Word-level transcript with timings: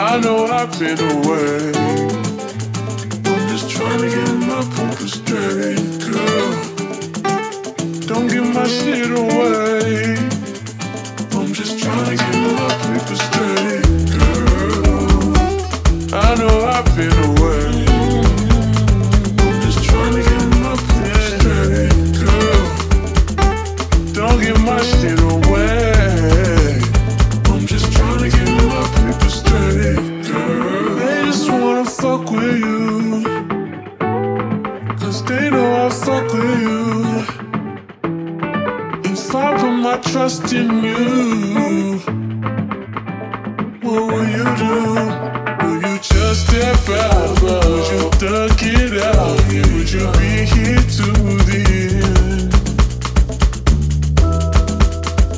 I've 0.00 0.78
been 0.78 1.00
away. 1.00 1.72
I'm 3.26 3.48
just 3.48 3.68
trying 3.68 4.00
to 4.00 4.08
get 4.08 4.34
my 4.46 4.62
paper 4.76 5.08
straight, 5.08 5.98
girl. 6.06 6.52
Don't 8.06 8.28
give 8.28 8.46
my 8.54 8.68
shit 8.68 9.10
away. 9.10 10.16
I'm 11.32 11.52
just 11.52 11.80
trying 11.80 12.04
to 12.10 12.16
get 12.16 12.34
my 12.60 12.68
paper 12.84 13.16
straight, 13.26 13.86
girl. 14.14 15.34
I 16.14 16.34
know 16.36 16.54
I've 16.66 16.96
been 16.96 17.17
fuck 32.18 32.30
with 32.32 32.58
you. 32.58 33.22
Cause 34.98 35.22
they 35.24 35.50
know 35.50 35.86
I 35.86 35.90
fuck 35.90 36.32
with 36.32 36.60
you. 36.60 37.24
If 39.04 39.34
I 39.34 39.56
put 39.58 39.72
my 39.72 39.96
trust 39.98 40.52
in 40.52 40.82
you, 40.82 41.98
what 43.82 44.02
will 44.12 44.28
you 44.36 44.44
do? 44.56 44.74
Will 45.62 45.80
you 45.82 45.98
just 45.98 46.46
step 46.46 46.88
out? 46.88 47.42
Would 47.42 47.86
you 47.92 48.10
duck 48.18 48.62
it 48.62 49.02
out? 49.02 49.36
Would 49.48 49.90
you 49.92 50.06
be 50.18 50.30
here 50.52 50.82
to 50.96 51.08
the 51.48 51.60
end? 52.04 52.54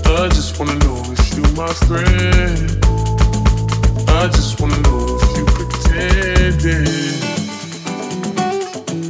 I 0.07 0.29
just 0.29 0.59
wanna 0.59 0.77
know 0.85 1.03
if 1.17 1.37
you 1.37 1.45
my 1.55 1.73
friend. 1.87 2.85
I 4.09 4.29
just 4.29 4.61
wanna 4.61 4.81
know 4.83 5.30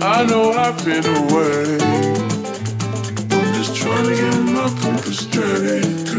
I 0.02 0.24
know 0.24 0.52
I've 0.52 0.84
been 0.84 1.04
away. 1.04 1.78
I'm 3.30 3.54
just 3.54 3.76
trying 3.76 4.06
to 4.06 4.14
get 4.16 4.38
my 4.52 4.68
paper 4.80 5.12
straight, 5.12 6.09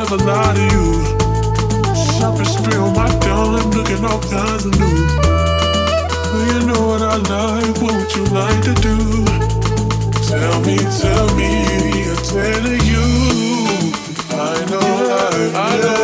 never 0.00 0.14
I'm 0.14 0.20
oh, 0.20 0.26
lie 0.26 0.54
to 0.54 0.62
you. 0.62 0.86
Shopping 2.18 2.44
spree 2.44 2.76
on 2.76 2.94
my 2.94 3.08
darling, 3.20 3.70
looking 3.70 4.04
all 4.04 4.20
kinds 4.20 4.64
of 4.66 4.78
new. 4.78 5.39
Well, 6.32 6.46
you 6.46 6.66
know 6.66 6.86
what 6.86 7.02
I 7.02 7.16
like, 7.16 7.82
what 7.82 7.92
would 7.94 8.14
you 8.14 8.24
like 8.26 8.62
to 8.62 8.74
do? 8.74 8.96
Tell 10.28 10.60
me, 10.60 10.76
tell 11.00 11.34
me, 11.34 11.50
I'm 12.06 12.16
telling 12.22 12.84
you. 12.86 13.06
I 14.30 14.64
know 14.70 14.78
I, 14.78 15.52
I 15.54 15.80
know 15.80 15.99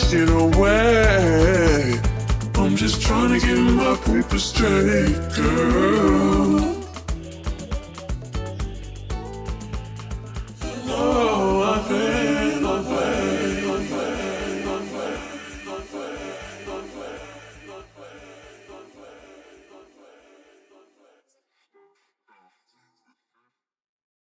my 0.00 0.08
shit 0.08 0.28
away. 0.28 2.00
I'm 2.54 2.76
just 2.76 3.02
trying 3.02 3.38
to 3.38 3.46
get 3.46 3.58
my 3.58 3.96
paper 3.96 4.38
straight, 4.38 5.16
girl. 5.34 6.79